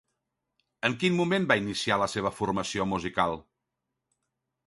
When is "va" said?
1.51-1.57